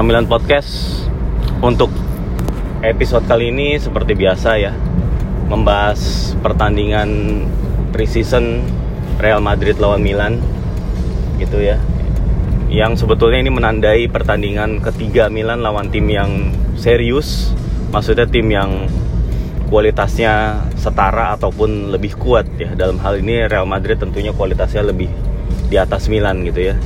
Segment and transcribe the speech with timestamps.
[0.00, 1.04] Kasamilan Podcast
[1.60, 1.92] untuk
[2.80, 4.72] episode kali ini seperti biasa ya
[5.44, 7.44] membahas pertandingan
[7.92, 8.64] preseason
[9.20, 10.40] Real Madrid lawan Milan
[11.36, 11.76] gitu ya.
[12.72, 16.48] Yang sebetulnya ini menandai pertandingan ketiga Milan lawan tim yang
[16.80, 17.52] serius,
[17.92, 18.88] maksudnya tim yang
[19.68, 22.72] kualitasnya setara ataupun lebih kuat ya.
[22.72, 25.12] Dalam hal ini Real Madrid tentunya kualitasnya lebih
[25.68, 26.76] di atas Milan gitu ya.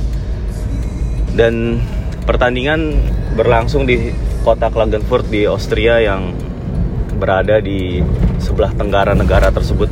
[1.31, 1.79] Dan
[2.25, 2.97] pertandingan
[3.37, 4.09] berlangsung di
[4.41, 6.33] kota Klagenfurt di Austria yang
[7.15, 8.01] berada di
[8.41, 9.87] sebelah tenggara negara tersebut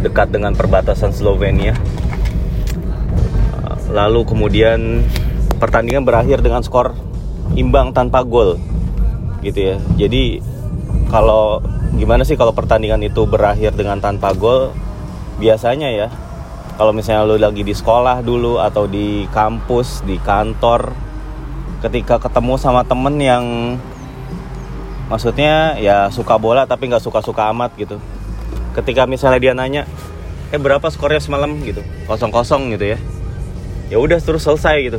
[0.00, 1.74] dekat dengan perbatasan Slovenia.
[3.94, 5.06] Lalu kemudian
[5.62, 6.98] pertandingan berakhir dengan skor
[7.54, 8.58] imbang tanpa gol
[9.44, 9.76] gitu ya.
[9.94, 10.42] Jadi
[11.10, 11.62] kalau
[11.94, 14.74] gimana sih kalau pertandingan itu berakhir dengan tanpa gol?
[15.38, 16.08] Biasanya ya
[16.74, 20.90] kalau misalnya lu lagi di sekolah dulu atau di kampus di kantor
[21.86, 23.44] ketika ketemu sama temen yang
[25.06, 28.02] maksudnya ya suka bola tapi nggak suka suka amat gitu.
[28.74, 29.82] Ketika misalnya dia nanya
[30.50, 31.54] eh berapa skornya semalam?
[31.62, 31.84] gitu.
[32.10, 32.98] Kosong kosong gitu ya.
[33.92, 34.98] Ya udah terus selesai gitu.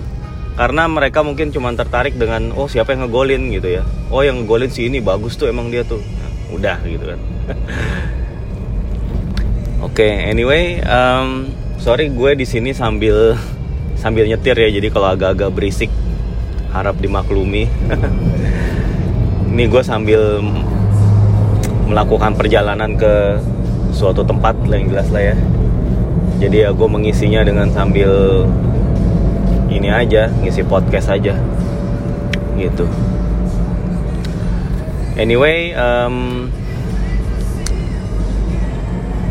[0.55, 3.51] Karena mereka mungkin cuma tertarik dengan oh siapa yang ngegolin?
[3.51, 3.83] gitu ya.
[4.07, 5.99] Oh yang ngegolin si ini bagus tuh emang dia tuh.
[5.99, 7.19] Nah, udah gitu kan.
[9.83, 13.35] Oke okay, anyway um, sorry gue di sini sambil
[13.95, 15.91] sambil nyetir ya jadi kalau agak-agak berisik
[16.75, 17.71] harap dimaklumi.
[19.55, 20.43] Ini gue sambil
[21.87, 23.39] melakukan perjalanan ke
[23.95, 25.35] suatu tempat lah yang jelas lah ya.
[26.43, 28.43] Jadi ya gue mengisinya dengan sambil
[29.71, 31.39] ini aja ngisi podcast aja
[32.59, 32.83] gitu.
[35.15, 36.47] Anyway um,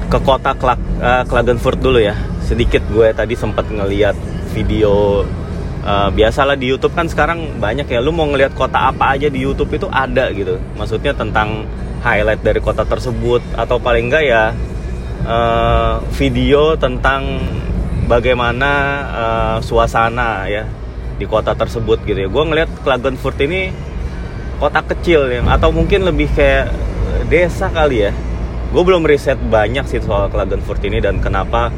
[0.08, 4.14] ke kota Kla uh, Klagenfurt dulu ya sedikit gue tadi sempat ngeliat
[4.52, 5.24] video
[5.84, 9.40] uh, biasalah di YouTube kan sekarang banyak ya lu mau ngeliat kota apa aja di
[9.40, 10.60] YouTube itu ada gitu.
[10.76, 11.64] Maksudnya tentang
[12.04, 14.44] highlight dari kota tersebut atau paling enggak ya
[15.24, 17.40] uh, video tentang
[18.04, 18.70] bagaimana
[19.08, 20.68] uh, suasana ya
[21.16, 22.28] di kota tersebut gitu ya.
[22.28, 23.72] Gue ngeliat Klagenfurt ini
[24.60, 26.68] kota kecil yang atau mungkin lebih kayak
[27.32, 28.12] desa kali ya.
[28.74, 31.72] Gue belum riset banyak sih soal Klagenfurt ini dan kenapa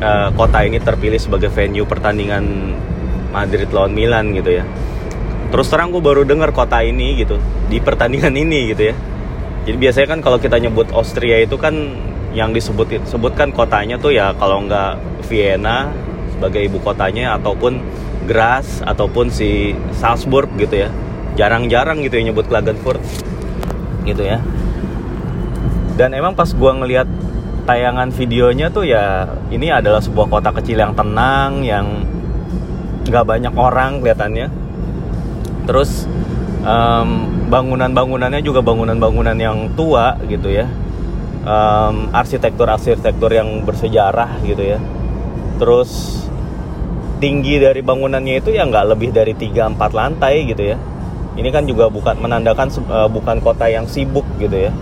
[0.00, 2.74] uh, kota ini terpilih sebagai venue pertandingan
[3.30, 4.64] Madrid lawan Milan gitu ya.
[5.50, 7.38] Terus terang gue baru dengar kota ini gitu
[7.70, 8.94] di pertandingan ini gitu ya.
[9.68, 11.74] Jadi biasanya kan kalau kita nyebut Austria itu kan
[12.30, 15.90] yang disebut sebutkan kotanya tuh ya kalau nggak Vienna
[16.34, 17.82] sebagai ibu kotanya ataupun
[18.24, 20.90] Graz ataupun si Salzburg gitu ya.
[21.34, 23.02] Jarang-jarang gitu ya nyebut Klagenfurt
[24.06, 24.38] gitu ya.
[25.98, 27.10] Dan emang pas gue ngelihat
[27.70, 32.02] tayangan videonya tuh ya ini adalah sebuah kota kecil yang tenang yang
[33.06, 34.50] nggak banyak orang kelihatannya.
[35.70, 36.10] Terus
[36.66, 40.66] um, bangunan-bangunannya juga bangunan-bangunan yang tua gitu ya.
[41.46, 44.78] Um, arsitektur-arsitektur yang bersejarah gitu ya.
[45.62, 46.20] Terus
[47.22, 50.76] tinggi dari bangunannya itu ya nggak lebih dari 3-4 lantai gitu ya.
[51.38, 54.74] Ini kan juga bukan menandakan uh, bukan kota yang sibuk gitu ya.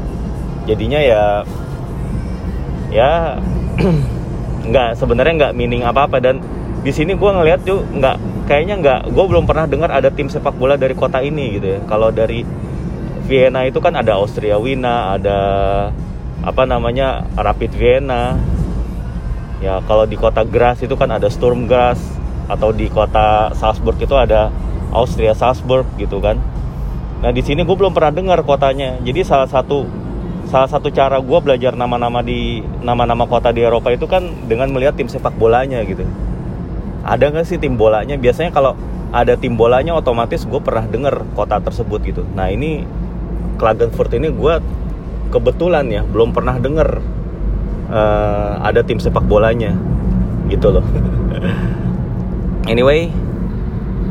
[0.65, 1.23] Jadinya ya
[2.89, 3.41] ya
[4.69, 6.41] nggak sebenarnya nggak meaning apa apa dan
[6.85, 8.17] di sini gue ngelihat tuh nggak
[8.49, 11.81] kayaknya nggak gue belum pernah dengar ada tim sepak bola dari kota ini gitu ya.
[11.85, 12.43] Kalau dari
[13.29, 15.39] Vienna itu kan ada Austria Wina ada
[16.41, 18.41] apa namanya Rapid Vienna.
[19.61, 22.01] Ya kalau di kota Graz itu kan ada Sturm Graz
[22.49, 24.49] atau di kota Salzburg itu ada
[24.95, 26.41] Austria Salzburg gitu kan.
[27.21, 28.97] Nah di sini gue belum pernah dengar kotanya.
[29.05, 29.85] Jadi salah satu
[30.49, 34.97] salah satu cara gue belajar nama-nama di nama-nama kota di Eropa itu kan dengan melihat
[34.97, 36.09] tim sepak bolanya gitu.
[37.05, 38.17] Ada nggak sih tim bolanya?
[38.17, 38.73] Biasanya kalau
[39.13, 42.23] ada tim bolanya otomatis gue pernah dengar kota tersebut gitu.
[42.33, 42.85] Nah ini
[43.61, 44.55] Klagenfurt ini gue
[45.29, 47.05] kebetulan ya belum pernah dengar
[47.93, 49.77] uh, ada tim sepak bolanya
[50.49, 50.85] gitu loh.
[52.69, 53.09] Anyway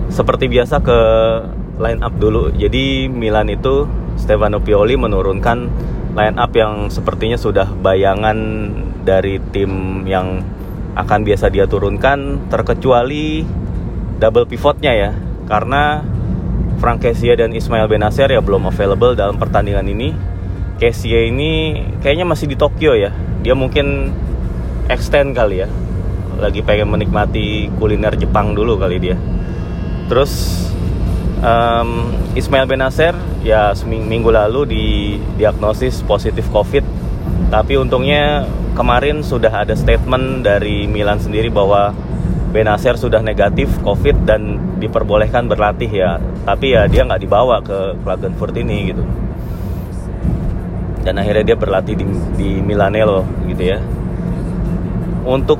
[0.10, 1.00] seperti biasa ke
[1.78, 2.50] line up dulu.
[2.54, 3.86] Jadi Milan itu
[4.18, 5.70] Stefano Pioli menurunkan
[6.18, 8.38] line up yang sepertinya sudah bayangan
[9.06, 10.42] dari tim yang
[10.98, 13.46] akan biasa dia turunkan terkecuali
[14.18, 15.12] double pivotnya ya.
[15.46, 16.02] Karena
[16.82, 20.10] Frank Kessie dan Ismail Benacer ya belum available dalam pertandingan ini.
[20.82, 23.14] Kessie ini kayaknya masih di Tokyo ya.
[23.46, 24.10] Dia mungkin
[24.90, 25.70] extend kali ya.
[26.42, 29.18] Lagi pengen menikmati kuliner Jepang dulu kali dia.
[30.10, 30.66] Terus
[31.42, 37.08] um, Ismail Benacer ya seminggu lalu didiagnosis positif COVID
[37.48, 38.44] tapi untungnya
[38.76, 41.96] kemarin sudah ada statement dari Milan sendiri bahwa
[42.48, 46.20] Benacer sudah negatif COVID dan diperbolehkan berlatih ya.
[46.48, 49.04] Tapi ya dia nggak dibawa ke Klagenfurt ini gitu.
[51.04, 52.06] Dan akhirnya dia berlatih di,
[52.40, 53.80] di Milanello gitu ya.
[55.28, 55.60] Untuk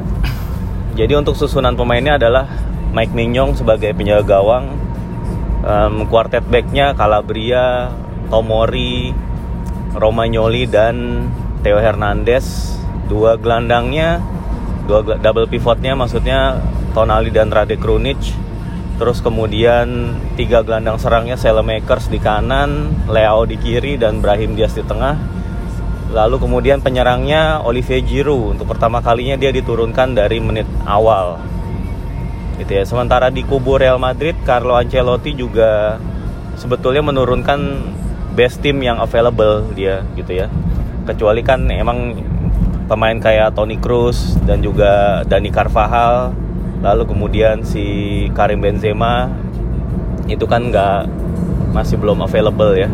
[0.96, 2.48] jadi untuk susunan pemainnya adalah
[2.96, 4.72] Mike Mignon sebagai penjaga gawang,
[5.64, 7.94] um, quartet backnya Calabria,
[8.30, 9.14] Tomori,
[9.96, 11.26] Romagnoli dan
[11.64, 12.76] Theo Hernandez.
[13.08, 14.20] Dua gelandangnya,
[14.84, 16.60] dua double pivotnya maksudnya
[16.92, 18.48] Tonali dan Rade Krunic
[18.98, 24.82] terus kemudian tiga gelandang serangnya Selemakers di kanan Leo di kiri dan Brahim Diaz di
[24.82, 25.38] tengah.
[26.10, 28.58] Lalu kemudian penyerangnya Olivier Giroud.
[28.58, 31.38] Untuk pertama kalinya dia diturunkan dari menit awal
[32.58, 32.84] gitu ya.
[32.84, 36.02] Sementara di kubu Real Madrid Carlo Ancelotti juga
[36.58, 37.60] sebetulnya menurunkan
[38.34, 40.48] best team yang available dia gitu ya.
[41.06, 42.18] Kecuali kan emang
[42.90, 46.34] pemain kayak Toni Kroos dan juga Dani Carvajal
[46.82, 49.30] lalu kemudian si Karim Benzema
[50.30, 51.10] itu kan nggak
[51.74, 52.90] masih belum available ya.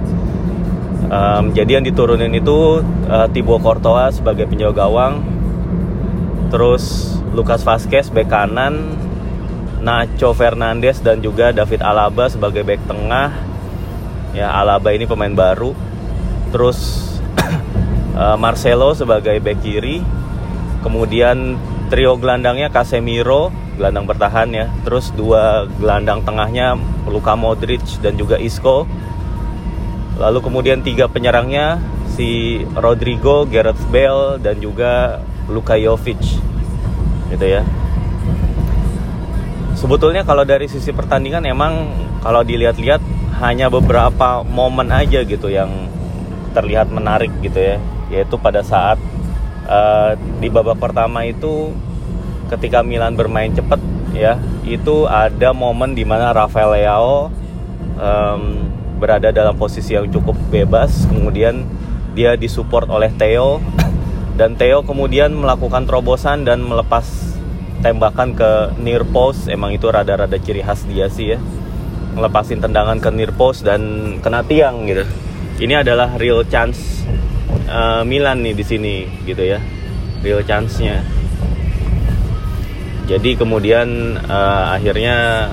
[1.13, 2.81] Um, jadi yang diturunin itu
[3.11, 5.21] uh, Thibaut Courtois sebagai penjaga gawang
[6.49, 8.97] terus Lucas Vazquez bek kanan
[9.83, 13.35] Nacho Fernandes dan juga David Alaba sebagai bek tengah
[14.31, 15.75] ya Alaba ini pemain baru
[16.55, 17.03] terus
[18.15, 19.99] uh, Marcelo sebagai bek kiri
[20.79, 21.59] kemudian
[21.91, 24.65] trio gelandangnya Casemiro gelandang bertahan ya.
[24.85, 26.77] Terus dua gelandang tengahnya
[27.09, 28.85] Luka Modric dan juga Isco.
[30.21, 31.81] Lalu kemudian tiga penyerangnya
[32.13, 36.21] si Rodrigo, Gareth Bale dan juga Luka Jovic.
[37.33, 37.65] Gitu ya.
[39.83, 41.91] Sebetulnya kalau dari sisi pertandingan emang
[42.23, 43.03] kalau dilihat-lihat
[43.43, 45.91] hanya beberapa momen aja gitu yang
[46.55, 47.83] terlihat menarik gitu ya.
[48.07, 48.95] Yaitu pada saat
[49.67, 51.75] uh, di babak pertama itu
[52.47, 53.83] ketika Milan bermain cepat
[54.15, 57.33] ya itu ada momen di mana Rafael Leao
[57.97, 58.43] um,
[59.03, 61.65] berada dalam posisi yang cukup bebas kemudian
[62.13, 63.57] dia disupport oleh Theo
[64.39, 67.32] dan Theo kemudian melakukan terobosan dan melepas
[67.83, 71.39] tembakan ke near post emang itu rada-rada ciri khas dia sih ya.
[72.15, 75.03] Melepasin tendangan ke near post dan kena tiang gitu.
[75.59, 77.03] Ini adalah real chance
[77.67, 78.95] uh, Milan nih di sini
[79.27, 79.59] gitu ya.
[80.23, 81.03] Real chance-nya.
[83.03, 85.49] Jadi kemudian uh, akhirnya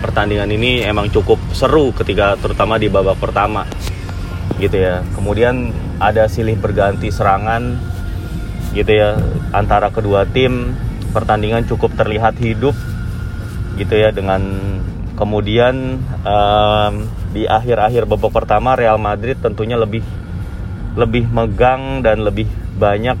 [0.00, 3.68] pertandingan ini emang cukup seru ketika terutama di babak pertama
[4.56, 5.04] gitu ya.
[5.12, 5.68] Kemudian
[6.00, 7.76] ada silih berganti serangan
[8.72, 9.20] gitu ya
[9.54, 10.74] antara kedua tim
[11.14, 12.74] pertandingan cukup terlihat hidup
[13.78, 14.42] gitu ya dengan
[15.14, 16.94] kemudian um,
[17.30, 20.02] di akhir-akhir babak pertama Real Madrid tentunya lebih
[20.98, 22.46] lebih megang dan lebih
[22.78, 23.18] banyak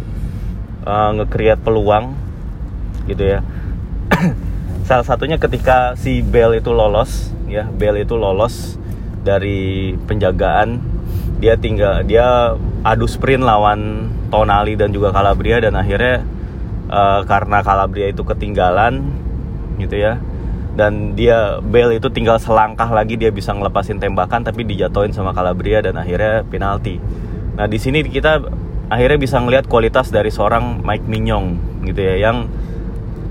[0.86, 2.14] uh, nge-create peluang
[3.06, 3.40] gitu ya.
[4.88, 8.76] Salah satunya ketika si Bell itu lolos ya Bell itu lolos
[9.24, 10.82] dari penjagaan
[11.40, 12.54] dia tinggal dia
[12.84, 16.24] adu sprint lawan Tonali dan juga Calabria dan akhirnya
[16.88, 19.04] uh, karena Calabria itu ketinggalan
[19.78, 20.20] gitu ya.
[20.74, 25.78] Dan dia Bell itu tinggal selangkah lagi dia bisa ngelepasin tembakan tapi dijatuhin sama Calabria
[25.78, 26.98] dan akhirnya penalti.
[27.54, 28.42] Nah di sini kita
[28.90, 32.50] akhirnya bisa ngelihat kualitas dari seorang Mike Mignon gitu ya yang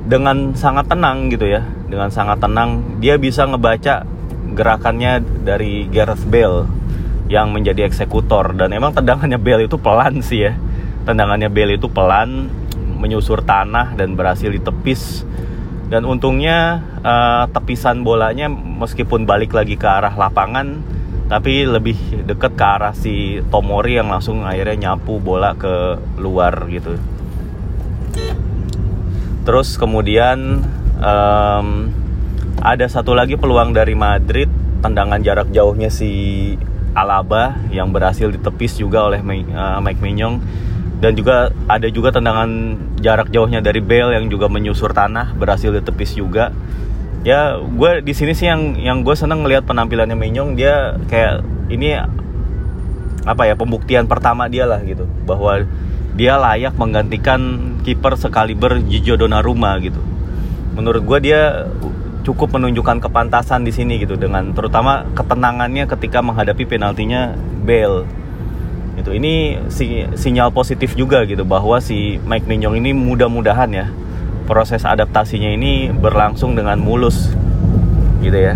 [0.07, 1.67] dengan sangat tenang gitu ya.
[1.91, 4.07] Dengan sangat tenang dia bisa ngebaca
[4.55, 6.63] gerakannya dari Gareth Bale
[7.27, 8.55] yang menjadi eksekutor.
[8.55, 10.55] Dan emang tendangannya Bale itu pelan sih ya.
[11.03, 12.47] Tendangannya Bale itu pelan
[13.03, 15.27] menyusur tanah dan berhasil ditepis.
[15.91, 20.79] Dan untungnya uh, tepisan bolanya meskipun balik lagi ke arah lapangan
[21.27, 26.95] tapi lebih deket ke arah si Tomori yang langsung akhirnya nyapu bola ke luar gitu.
[29.43, 30.63] Terus kemudian
[31.03, 31.67] um,
[32.63, 34.47] ada satu lagi peluang dari Madrid
[34.79, 36.53] tendangan jarak jauhnya si
[36.93, 40.37] Alaba yang berhasil ditepis juga oleh uh, Mike Mignon
[41.03, 46.15] dan juga ada juga tendangan jarak jauhnya dari Bale yang juga menyusur tanah berhasil ditepis
[46.15, 46.55] juga
[47.27, 51.99] ya gue di sini sih yang yang gue seneng ngelihat penampilannya Mignon dia kayak ini
[53.27, 55.67] apa ya pembuktian pertama dia lah gitu bahwa
[56.13, 59.97] dia layak menggantikan kiper sekaliber Gigi Donnarumma gitu.
[60.77, 61.65] Menurut gue dia
[62.23, 67.33] cukup menunjukkan kepantasan di sini gitu dengan terutama ketenangannya ketika menghadapi penaltinya
[67.65, 68.05] Bale.
[69.03, 73.91] Itu ini si, sinyal positif juga gitu bahwa si Mike Mignon ini mudah-mudahan ya
[74.47, 77.35] proses adaptasinya ini berlangsung dengan mulus
[78.23, 78.55] gitu ya.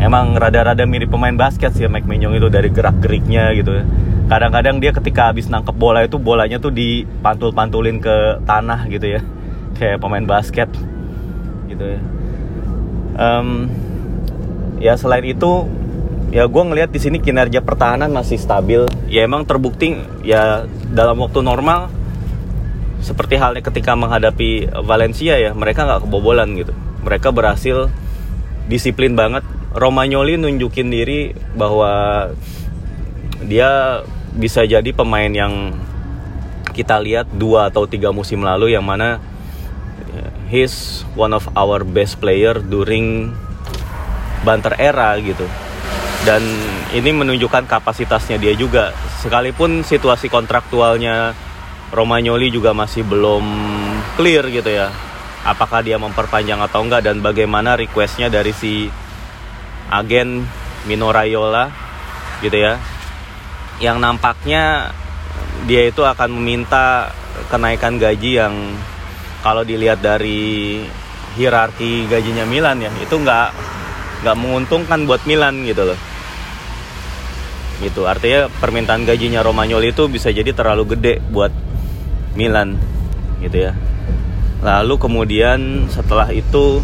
[0.00, 3.84] Emang rada-rada mirip pemain basket sih Mike Mignon itu dari gerak-geriknya gitu ya.
[4.26, 9.20] Kadang-kadang dia ketika habis nangkep bola itu bolanya tuh dipantul-pantulin ke tanah gitu ya.
[9.76, 10.72] Kayak pemain basket
[11.68, 12.00] gitu ya.
[13.16, 13.68] Um,
[14.80, 15.68] ya selain itu
[16.36, 18.84] ya gue ngelihat di sini kinerja pertahanan masih stabil.
[19.08, 21.88] Ya emang terbukti ya dalam waktu normal
[23.00, 26.76] seperti halnya ketika menghadapi Valencia ya mereka nggak kebobolan gitu.
[27.08, 27.88] Mereka berhasil
[28.68, 29.48] disiplin banget.
[29.72, 32.28] Romagnoli nunjukin diri bahwa
[33.40, 34.04] dia
[34.36, 35.72] bisa jadi pemain yang
[36.76, 39.16] kita lihat dua atau tiga musim lalu yang mana
[40.52, 43.32] he's one of our best player during
[44.44, 45.48] banter era gitu
[46.26, 46.42] dan
[46.90, 48.90] ini menunjukkan kapasitasnya dia juga.
[49.22, 51.30] Sekalipun situasi kontraktualnya
[51.94, 53.46] Romagnoli juga masih belum
[54.18, 54.90] clear gitu ya.
[55.46, 58.90] Apakah dia memperpanjang atau enggak dan bagaimana requestnya dari si
[59.86, 60.42] agen
[60.90, 61.70] Mino Raiola
[62.42, 62.74] gitu ya.
[63.78, 64.90] Yang nampaknya
[65.70, 67.14] dia itu akan meminta
[67.46, 68.74] kenaikan gaji yang
[69.46, 70.82] kalau dilihat dari
[71.38, 73.48] hierarki gajinya Milan ya itu nggak
[74.24, 75.98] nggak menguntungkan buat Milan gitu loh
[77.80, 78.08] gitu.
[78.08, 81.52] Artinya permintaan gajinya Romagnoli itu bisa jadi terlalu gede buat
[82.38, 82.76] Milan.
[83.40, 83.72] Gitu ya.
[84.64, 86.80] Lalu kemudian setelah itu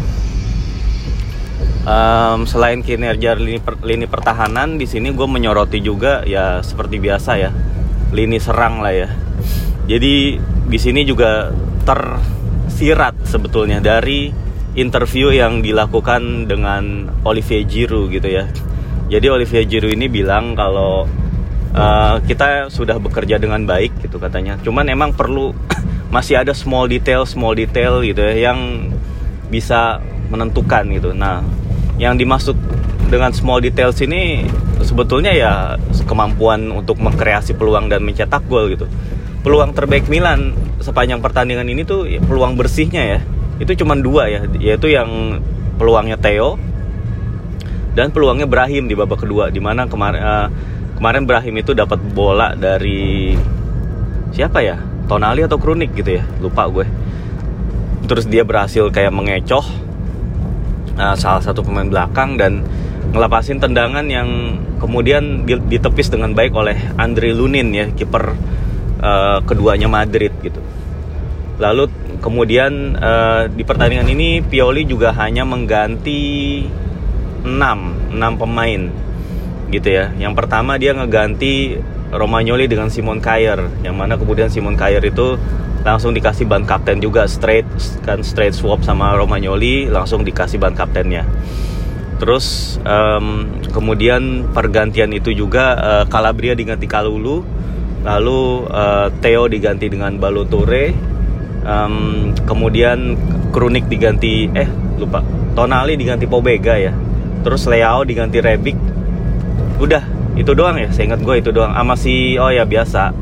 [1.83, 7.31] um, selain kinerja lini, per, lini pertahanan di sini gue menyoroti juga ya seperti biasa
[7.41, 7.49] ya
[8.13, 9.09] lini serang lah ya.
[9.89, 10.37] Jadi
[10.69, 11.51] di sini juga
[11.83, 14.31] tersirat sebetulnya dari
[14.73, 18.47] interview yang dilakukan dengan Olivier Giroud gitu ya
[19.11, 21.07] jadi Olivier Giroud ini bilang kalau
[21.75, 24.55] uh, kita sudah bekerja dengan baik gitu katanya.
[24.61, 25.51] Cuman emang perlu
[26.15, 28.89] masih ada small detail small detail gitu ya yang
[29.49, 31.11] bisa menentukan gitu.
[31.11, 31.43] Nah,
[32.01, 32.57] yang dimaksud
[33.09, 34.47] dengan small details ini
[34.81, 35.53] sebetulnya ya
[36.09, 38.89] kemampuan untuk mengkreasi peluang dan mencetak gol gitu.
[39.43, 43.19] Peluang terbaik Milan sepanjang pertandingan ini tuh ya, peluang bersihnya ya
[43.61, 45.39] itu cuma dua ya, yaitu yang
[45.77, 46.57] peluangnya Theo
[47.93, 50.47] dan peluangnya Brahim di babak kedua di mana kemarin uh,
[50.97, 53.37] kemarin Brahim itu dapat bola dari
[54.33, 54.81] siapa ya?
[55.05, 56.23] Tonali atau Kronik gitu ya?
[56.41, 56.85] Lupa gue.
[58.09, 59.63] Terus dia berhasil kayak mengecoh
[60.97, 62.65] uh, salah satu pemain belakang dan
[63.13, 68.33] ngelepasin tendangan yang kemudian ditepis dengan baik oleh Andre Lunin ya kiper
[69.03, 70.59] uh, keduanya Madrid gitu.
[71.61, 76.63] Lalu kemudian uh, di pertandingan ini Pioli juga hanya mengganti
[77.43, 78.81] 6 6 pemain
[79.69, 80.11] gitu ya.
[80.17, 81.77] Yang pertama dia ngeganti
[82.13, 85.35] Romagnoli dengan Simon Kjaer yang mana kemudian Simon Kjaer itu
[85.83, 87.67] langsung dikasih ban kapten juga straight
[88.07, 91.27] kan straight swap sama Romagnoli langsung dikasih ban kaptennya.
[92.23, 97.43] Terus um, kemudian pergantian itu juga uh, Calabria diganti Kalulu,
[98.05, 100.95] lalu uh, Theo diganti dengan Balotore,
[101.67, 103.19] um, kemudian
[103.51, 105.19] Krunik diganti eh lupa
[105.51, 106.95] Tonali diganti Pobega ya,
[107.43, 108.79] terus Leao diganti Rebic
[109.77, 111.75] udah itu doang ya saya ingat gue itu doang.
[111.75, 113.13] Sama si oh ya biasa.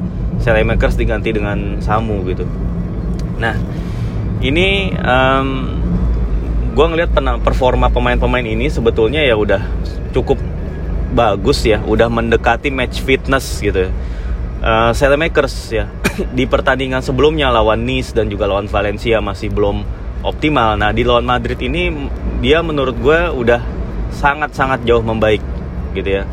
[0.42, 2.50] Makers diganti dengan Samu gitu.
[3.38, 3.54] Nah
[4.42, 5.48] ini um,
[6.74, 7.14] gue ngeliat
[7.46, 9.62] performa pemain-pemain ini sebetulnya ya udah
[10.16, 10.42] cukup
[11.14, 11.84] bagus ya.
[11.84, 13.92] Udah mendekati match fitness gitu
[14.62, 15.90] uh, Makers ya
[16.38, 19.84] di pertandingan sebelumnya lawan Nice dan juga lawan Valencia masih belum
[20.22, 20.78] optimal.
[20.78, 21.90] Nah di lawan Madrid ini
[22.40, 23.81] dia menurut gue udah
[24.12, 25.42] sangat-sangat jauh membaik
[25.96, 26.24] gitu ya.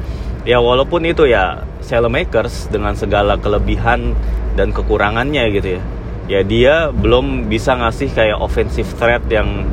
[0.47, 4.13] Ya walaupun itu ya Makers dengan segala kelebihan
[4.55, 5.83] dan kekurangannya gitu ya.
[6.29, 9.65] Ya dia belum bisa ngasih kayak offensive threat yang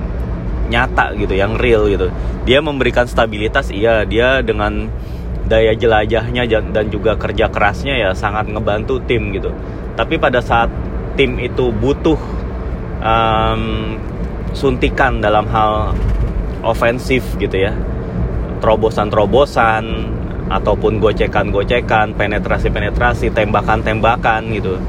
[0.71, 2.07] nyata gitu yang real gitu.
[2.47, 4.87] Dia memberikan stabilitas iya dia dengan
[5.45, 9.51] daya jelajahnya dan juga kerja kerasnya ya sangat ngebantu tim gitu.
[9.99, 10.71] Tapi pada saat
[11.19, 12.17] tim itu butuh
[13.03, 13.95] um,
[14.55, 15.91] suntikan dalam hal
[16.63, 17.75] ofensif gitu ya
[18.65, 19.83] terobosan-terobosan
[20.49, 24.81] ataupun gocekan-gocekan, penetrasi-penetrasi, tembakan-tembakan gitu.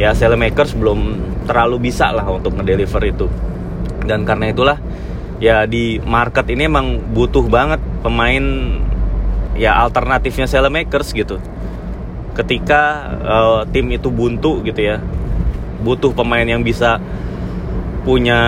[0.00, 3.26] Ya Makers belum terlalu bisa lah untuk ngedeliver itu.
[4.08, 4.80] Dan karena itulah
[5.36, 8.44] ya di market ini emang butuh banget pemain
[9.60, 11.36] ya alternatifnya Makers gitu.
[12.32, 15.02] Ketika uh, tim itu buntu gitu ya,
[15.84, 16.96] butuh pemain yang bisa
[18.06, 18.40] punya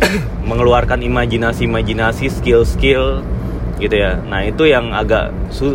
[0.48, 3.20] mengeluarkan imajinasi-imajinasi, skill-skill
[3.80, 4.20] gitu ya.
[4.20, 5.32] Nah itu yang agak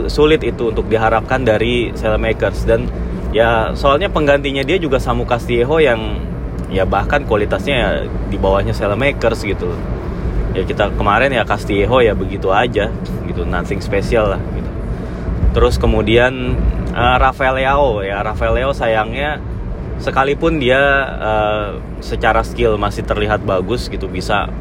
[0.08, 2.86] sulit itu untuk diharapkan dari Makers dan
[3.34, 6.22] ya soalnya penggantinya dia juga Samu Castillejo yang
[6.70, 7.90] ya bahkan kualitasnya ya
[8.30, 9.74] di bawahnya Makers gitu.
[10.56, 12.94] Ya kita kemarin ya Castillejo ya begitu aja
[13.28, 14.72] gitu, nothing special lah gitu.
[15.52, 16.56] Terus kemudian
[16.96, 19.42] uh, Rafael Leao ya Rafael Leao sayangnya
[20.00, 20.80] sekalipun dia
[21.20, 21.68] uh,
[22.04, 24.52] secara skill masih terlihat bagus gitu bisa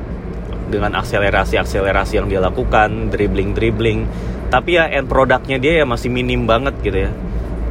[0.68, 4.08] dengan akselerasi-akselerasi yang dia lakukan, dribbling-dribbling.
[4.48, 7.10] Tapi ya end produknya dia ya masih minim banget gitu ya.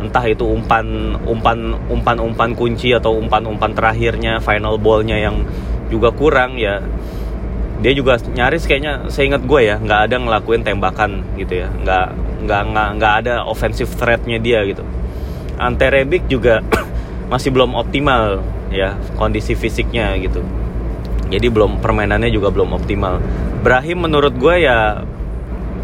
[0.04, 5.48] Entah itu umpan umpan umpan umpan kunci atau umpan umpan terakhirnya, final ballnya yang
[5.88, 6.84] juga kurang ya.
[7.84, 12.08] Dia juga nyaris kayaknya, saya ingat gue ya, nggak ada ngelakuin tembakan gitu ya, nggak
[12.48, 14.84] nggak nggak nggak ada offensive threatnya dia gitu.
[15.60, 16.64] Ante Rebic juga
[17.32, 20.42] masih belum optimal ya kondisi fisiknya gitu
[21.34, 23.18] jadi belum permainannya juga belum optimal.
[23.66, 25.02] Brahim menurut gue ya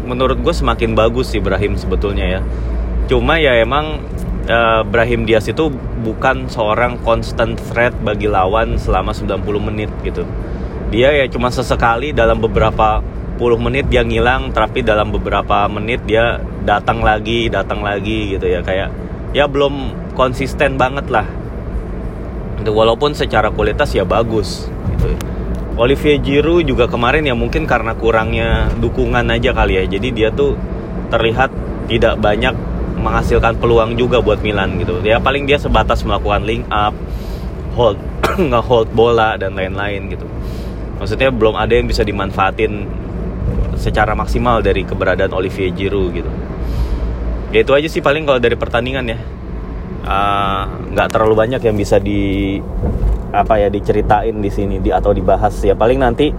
[0.06, 2.40] menurut gue semakin bagus sih Brahim sebetulnya ya.
[3.10, 3.98] Cuma ya emang
[4.46, 5.74] uh, Brahim Diaz itu
[6.06, 10.22] bukan seorang constant threat bagi lawan selama 90 menit gitu.
[10.94, 13.02] Dia ya cuma sesekali dalam beberapa
[13.34, 18.62] puluh menit dia ngilang tapi dalam beberapa menit dia datang lagi datang lagi gitu ya.
[18.62, 18.94] Kayak
[19.34, 21.26] ya belum konsisten banget lah.
[22.60, 25.29] Walaupun secara kualitas ya bagus gitu
[25.80, 29.84] Olivier Giroud juga kemarin ya mungkin karena kurangnya dukungan aja kali ya.
[29.88, 30.52] Jadi dia tuh
[31.08, 31.48] terlihat
[31.88, 32.52] tidak banyak
[33.00, 35.00] menghasilkan peluang juga buat Milan gitu.
[35.00, 36.92] Ya paling dia sebatas melakukan link up,
[37.72, 37.96] hold
[38.52, 40.28] nge-hold bola dan lain-lain gitu.
[41.00, 42.84] Maksudnya belum ada yang bisa dimanfaatin
[43.80, 46.28] secara maksimal dari keberadaan Olivier Giroud gitu.
[47.56, 49.18] Ya itu aja sih paling kalau dari pertandingan ya.
[50.00, 52.56] Ah, nggak uh, terlalu banyak yang bisa di
[53.30, 55.76] apa ya diceritain di sini di atau dibahas ya.
[55.76, 56.32] Paling nanti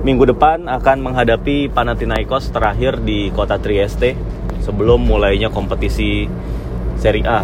[0.00, 4.16] minggu depan akan menghadapi Panathinaikos terakhir di kota Trieste
[4.62, 6.30] sebelum mulainya kompetisi
[6.96, 7.42] Serie A.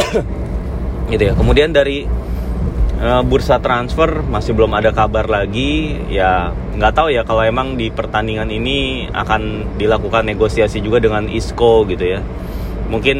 [1.12, 1.34] Gitu ya.
[1.36, 2.08] Kemudian dari
[3.02, 6.00] uh, bursa transfer masih belum ada kabar lagi.
[6.08, 11.84] Ya nggak tahu ya kalau emang di pertandingan ini akan dilakukan negosiasi juga dengan Isco
[11.84, 12.24] gitu ya.
[12.90, 13.18] Mungkin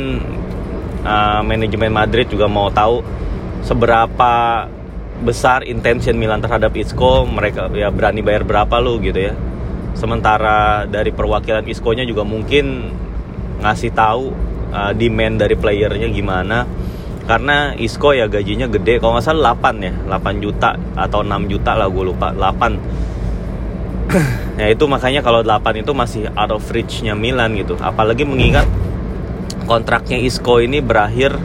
[1.04, 3.04] uh, manajemen Madrid juga mau tahu
[3.64, 4.64] seberapa
[5.20, 7.28] besar intention Milan terhadap Isco.
[7.28, 9.34] Mereka ya berani bayar berapa lu gitu ya.
[9.92, 12.88] Sementara dari perwakilan Isco-nya juga mungkin
[13.60, 14.32] ngasih tahu
[14.72, 16.64] uh, demand dari playernya gimana.
[17.28, 18.98] Karena Isco ya gajinya gede.
[18.98, 19.92] Kalau nggak salah 8 ya.
[20.08, 22.32] 8 juta atau 6 juta lah gue lupa.
[22.32, 22.98] 8
[24.60, 27.76] ya itu makanya kalau 8 itu masih out of reach-nya Milan gitu.
[27.78, 28.66] Apalagi mengingat
[29.70, 31.38] kontraknya Isco ini berakhir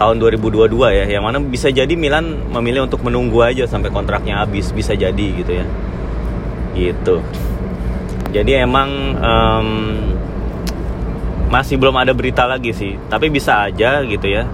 [0.00, 1.04] tahun 2022 ya.
[1.04, 5.52] Yang mana bisa jadi Milan memilih untuk menunggu aja sampai kontraknya habis bisa jadi gitu
[5.52, 5.66] ya.
[6.72, 7.20] Gitu.
[8.32, 8.88] Jadi emang
[9.20, 9.68] um,
[11.52, 12.96] masih belum ada berita lagi sih.
[13.12, 14.48] Tapi bisa aja gitu ya.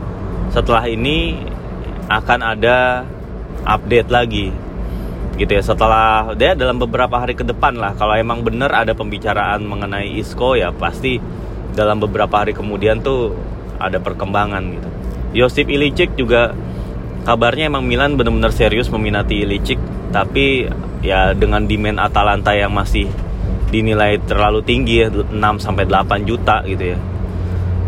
[0.50, 1.38] Setelah ini
[2.10, 3.06] akan ada
[3.62, 4.50] update lagi
[5.38, 5.62] gitu ya.
[5.62, 7.94] Setelah dia dalam beberapa hari ke depan lah.
[7.94, 11.41] Kalau emang bener ada pembicaraan mengenai Isco ya pasti
[11.72, 13.36] dalam beberapa hari kemudian tuh
[13.80, 14.88] ada perkembangan gitu
[15.32, 16.52] Josip Ilicic juga
[17.24, 19.80] kabarnya emang Milan benar-benar serius meminati Ilicic
[20.12, 20.68] tapi
[21.02, 23.08] ya dengan demand Atalanta yang masih
[23.72, 26.98] dinilai terlalu tinggi ya 6 sampai 8 juta gitu ya.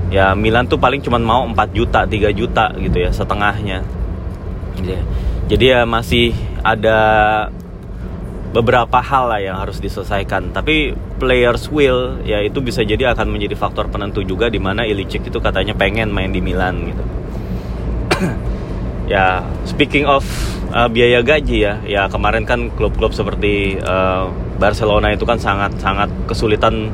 [0.08, 3.84] Ya Milan tuh paling cuma mau 4 juta, 3 juta gitu ya setengahnya.
[4.80, 5.02] Gitu ya.
[5.52, 6.32] Jadi ya masih
[6.64, 6.98] ada
[8.54, 10.54] beberapa hal lah yang harus diselesaikan.
[10.54, 15.26] Tapi players will ya itu bisa jadi akan menjadi faktor penentu juga di mana Ilicic
[15.26, 17.04] itu katanya pengen main di Milan gitu.
[19.12, 20.24] ya speaking of
[20.72, 26.08] uh, biaya gaji ya ya kemarin kan klub-klub seperti uh, Barcelona itu kan sangat sangat
[26.24, 26.88] kesulitan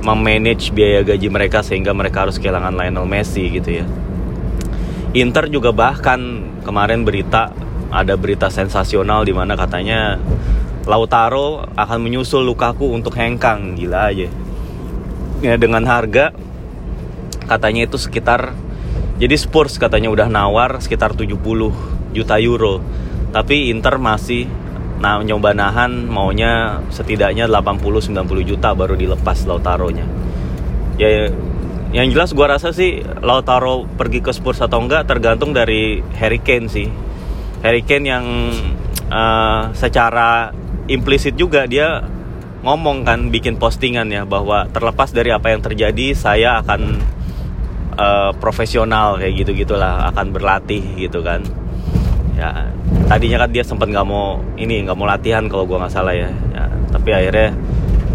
[0.00, 3.86] memanage biaya gaji mereka sehingga mereka harus kehilangan Lionel Messi gitu ya
[5.12, 7.52] Inter juga bahkan kemarin berita
[7.90, 10.16] ada berita sensasional di mana katanya
[10.88, 14.28] Lautaro akan menyusul Lukaku untuk hengkang gila aja
[15.40, 16.32] ya dengan harga
[17.48, 18.54] katanya itu sekitar
[19.20, 21.36] jadi Spurs katanya udah nawar sekitar 70
[22.16, 22.80] juta euro.
[23.36, 24.48] Tapi Inter masih
[25.00, 27.80] nah nyoba nahan maunya setidaknya 80
[28.12, 30.08] 90 juta baru dilepas Lautaro-nya.
[30.96, 31.28] Ya
[31.92, 36.72] yang jelas gua rasa sih Lautaro pergi ke Spurs atau enggak tergantung dari Harry Kane
[36.72, 36.88] sih.
[37.60, 38.24] Harry Kane yang
[39.12, 40.48] uh, secara
[40.88, 42.04] implisit juga dia
[42.60, 47.00] ngomong kan bikin postingan ya bahwa terlepas dari apa yang terjadi saya akan
[47.96, 51.40] uh, profesional kayak gitu gitulah akan berlatih gitu kan.
[52.36, 52.68] Ya
[53.08, 56.28] tadinya kan dia sempat nggak mau ini nggak mau latihan kalau gue nggak salah ya.
[56.52, 56.64] ya.
[56.92, 57.50] Tapi akhirnya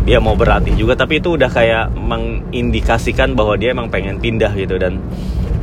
[0.06, 4.78] dia mau berlatih juga tapi itu udah kayak mengindikasikan bahwa dia emang pengen pindah gitu.
[4.78, 5.02] Dan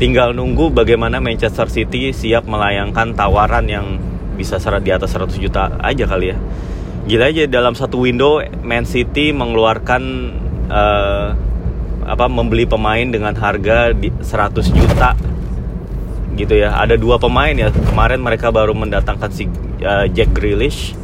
[0.02, 4.02] tinggal nunggu bagaimana Manchester City siap melayangkan tawaran yang
[4.34, 6.38] bisa serat di atas 100 juta aja kali ya
[7.02, 10.02] gila aja dalam satu window Man City mengeluarkan
[10.70, 11.34] uh,
[12.02, 15.14] apa membeli pemain dengan harga di 100 juta.
[16.38, 17.74] Gitu ya ada dua pemain ya.
[17.74, 19.50] Kemarin mereka baru mendatangkan si
[19.82, 20.94] uh, Jack Grealish.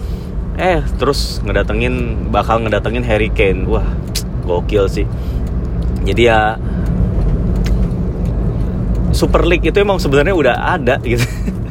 [0.58, 3.66] Eh terus ngedatengin bakal ngedatengin Harry Kane.
[3.66, 3.86] Wah
[4.46, 5.06] gokil sih.
[6.06, 6.56] Jadi ya
[9.10, 11.26] Super League itu emang sebenarnya udah ada gitu.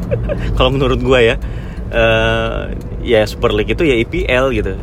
[0.59, 1.35] Kalau menurut gue ya
[1.91, 2.71] uh,
[3.08, 4.76] ya Super League itu ya IPL gitu.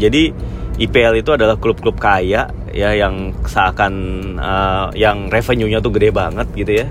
[0.00, 0.32] Jadi
[0.80, 3.94] IPL itu adalah klub-klub kaya ya yang seakan
[4.40, 6.88] uh, yang revenue-nya tuh gede banget gitu ya.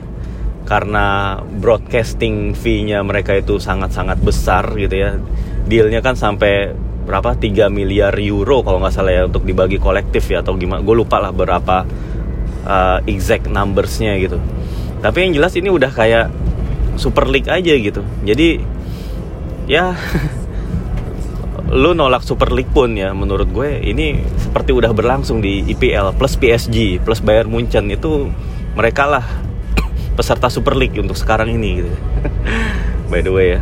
[0.69, 5.17] Karena broadcasting fee-nya mereka itu sangat-sangat besar gitu ya.
[5.65, 7.34] Dealnya kan sampai berapa?
[7.34, 10.86] 3 miliar euro kalau nggak salah ya untuk dibagi kolektif ya atau gimana.
[10.86, 11.84] Gue lupa lah berapa
[12.69, 14.38] uh, exact numbersnya gitu.
[15.02, 16.30] Tapi yang jelas ini udah kayak
[17.02, 18.06] super league aja gitu.
[18.21, 18.62] Jadi
[19.65, 19.97] ya
[21.71, 26.36] lu nolak super league pun ya menurut gue ini seperti udah berlangsung di IPL plus
[26.36, 28.27] PSG plus Bayern Munchen itu
[28.75, 29.23] mereka lah
[30.12, 31.93] peserta super league untuk sekarang ini gitu.
[33.12, 33.62] By the way ya.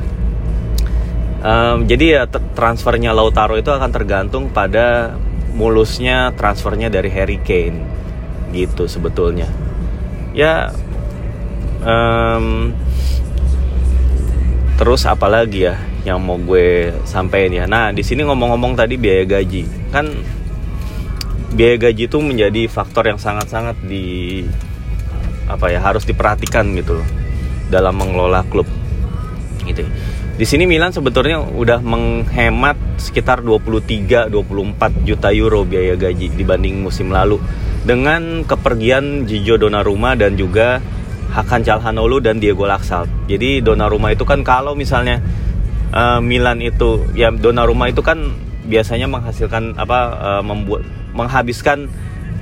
[1.40, 5.16] Um, jadi ya transfernya Lautaro itu akan tergantung pada
[5.56, 7.86] mulusnya transfernya dari Harry Kane
[8.52, 9.48] gitu sebetulnya.
[10.34, 10.74] Ya
[11.86, 12.74] um,
[14.82, 17.66] terus apalagi ya yang mau gue sampaikan ya.
[17.68, 20.08] Nah di sini ngomong-ngomong tadi biaya gaji kan
[21.54, 24.46] biaya gaji itu menjadi faktor yang sangat-sangat di
[25.50, 27.02] apa ya harus diperhatikan gitu
[27.74, 28.70] dalam mengelola klub
[29.66, 29.84] gitu.
[30.40, 34.32] Di sini Milan sebetulnya udah menghemat sekitar 23-24
[35.04, 37.44] juta euro biaya gaji dibanding musim lalu
[37.84, 40.80] dengan kepergian Gio Donnarumma dan juga
[41.30, 43.12] Hakan Calhanoglu dan Diego Laxalt.
[43.28, 45.20] Jadi Donnarumma itu kan kalau misalnya
[45.94, 48.34] uh, Milan itu ya Donnarumma itu kan
[48.70, 51.90] biasanya menghasilkan apa uh, membuat menghabiskan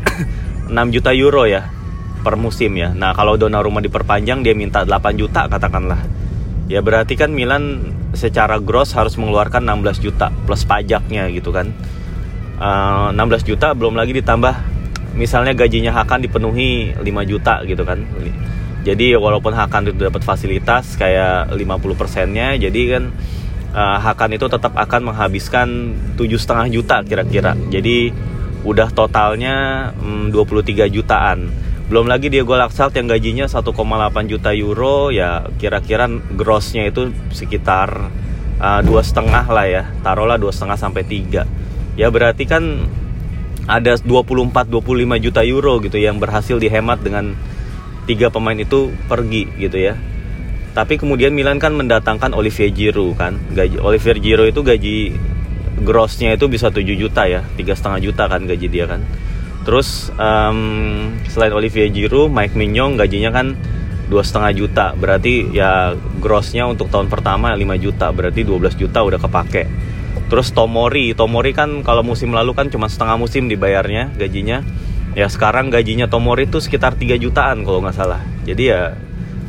[0.67, 1.71] 6 juta euro ya
[2.27, 2.91] per musim ya.
[2.91, 6.03] Nah, kalau Donnarumma diperpanjang dia minta 8 juta katakanlah.
[6.67, 11.71] Ya berarti kan Milan secara gross harus mengeluarkan 16 juta plus pajaknya gitu kan.
[12.59, 14.75] Uh, eh, 16 juta belum lagi ditambah
[15.15, 18.03] misalnya gajinya Hakan dipenuhi 5 juta gitu kan.
[18.83, 23.03] Jadi walaupun Hakan itu dapat fasilitas kayak 50 persennya jadi kan
[23.77, 27.53] uh, Hakan itu tetap akan menghabiskan tujuh setengah juta kira-kira.
[27.69, 28.09] Jadi
[28.65, 31.53] udah totalnya um, mm, 23 jutaan.
[31.87, 33.71] Belum lagi Diego Laxalt yang gajinya 1,8
[34.27, 38.11] juta euro ya kira-kira grossnya itu sekitar
[38.59, 39.83] uh, dua setengah lah ya.
[40.03, 41.47] Taruhlah dua setengah sampai tiga.
[41.95, 42.91] Ya berarti kan
[43.67, 47.35] ada 24-25 juta euro gitu yang berhasil dihemat dengan
[48.07, 49.99] tiga pemain itu pergi gitu ya
[50.77, 54.97] tapi kemudian Milan kan mendatangkan Olivier Giroud kan gaji Olivier Giroud itu gaji
[55.81, 59.01] grossnya itu bisa 7 juta ya tiga setengah juta kan gaji dia kan
[59.67, 63.59] Terus um, selain Olivier Giroud, Mike Mignon gajinya kan
[64.07, 64.85] dua setengah juta.
[64.95, 65.91] Berarti ya
[66.23, 68.15] grossnya untuk tahun pertama 5 juta.
[68.15, 69.67] Berarti 12 juta udah kepake.
[70.31, 74.63] Terus Tomori, Tomori kan kalau musim lalu kan cuma setengah musim dibayarnya gajinya.
[75.19, 78.23] Ya sekarang gajinya Tomori itu sekitar 3 jutaan kalau nggak salah.
[78.47, 78.95] Jadi ya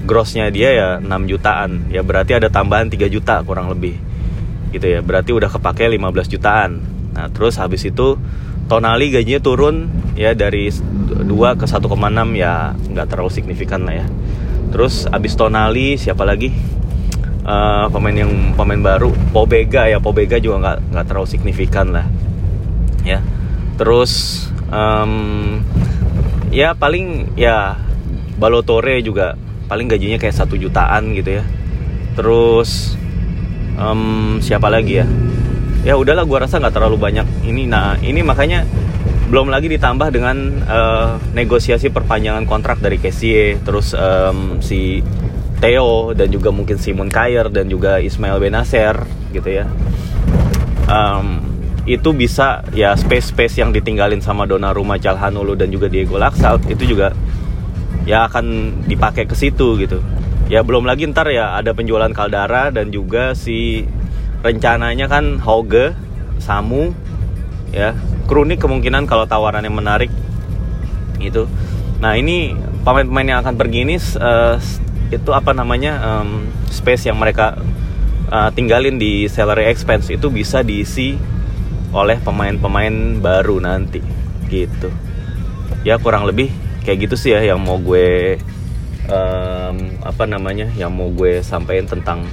[0.08, 1.92] grossnya dia ya 6 jutaan.
[1.92, 4.00] Ya berarti ada tambahan 3 juta kurang lebih.
[4.72, 5.04] Gitu ya.
[5.04, 6.80] Berarti udah kepake 15 jutaan.
[7.12, 8.16] Nah terus habis itu
[8.68, 11.24] Tonali gajinya turun ya dari 2
[11.56, 11.88] ke 1,6
[12.36, 14.06] ya nggak terlalu signifikan lah ya.
[14.72, 16.52] Terus abis Tonali siapa lagi?
[17.48, 22.04] Uh, pemain yang pemain baru Pobega ya Pobega juga nggak nggak terlalu signifikan lah
[23.08, 23.24] ya
[23.80, 25.64] terus um,
[26.52, 27.80] ya paling ya
[28.36, 29.34] Balotore juga
[29.68, 31.44] paling gajinya kayak satu jutaan gitu ya.
[32.16, 32.96] Terus
[33.78, 35.06] um, siapa lagi ya?
[35.86, 37.26] Ya udahlah gue rasa nggak terlalu banyak.
[37.46, 38.66] Ini nah ini makanya
[39.28, 45.04] belum lagi ditambah dengan uh, negosiasi perpanjangan kontrak dari Kessie terus um, si
[45.60, 49.04] Theo dan juga mungkin Simon Kayer dan juga Ismail Benacer
[49.36, 49.68] gitu ya.
[50.88, 51.44] Um,
[51.88, 57.12] itu bisa ya space-space yang ditinggalin sama Donnarumma, Calhanoglu dan juga Diego Laxalt itu juga
[58.08, 60.00] ya akan dipakai ke situ gitu.
[60.48, 63.84] Ya belum lagi ntar ya ada penjualan Caldara dan juga si
[64.40, 65.92] rencananya kan Hauge,
[66.40, 66.96] Samu,
[67.68, 67.92] ya
[68.24, 70.08] Kronik kemungkinan kalau tawarannya menarik
[71.20, 71.44] itu.
[72.00, 74.56] Nah ini pemain-pemain yang akan pergi ini uh,
[75.12, 77.60] itu apa namanya um, space yang mereka
[78.32, 81.16] uh, tinggalin di salary expense itu bisa diisi
[81.92, 84.00] oleh pemain-pemain baru nanti
[84.48, 84.88] gitu.
[85.84, 88.40] Ya kurang lebih kayak gitu sih ya yang mau gue
[89.12, 92.24] um, apa namanya yang mau gue sampaikan tentang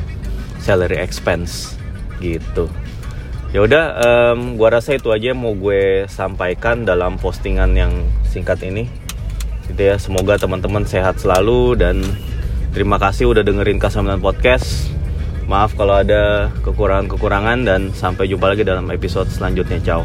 [0.63, 1.75] salary expense
[2.23, 2.71] gitu
[3.51, 7.91] ya udah um, gua rasa itu aja yang mau gue sampaikan dalam postingan yang
[8.23, 8.87] singkat ini
[9.67, 11.99] gitu ya semoga teman-teman sehat selalu dan
[12.71, 14.95] terima kasih udah dengerin K9 Podcast
[15.45, 19.77] Maaf kalau ada kekurangan-kekurangan dan sampai jumpa lagi dalam episode selanjutnya.
[19.77, 20.01] Ciao.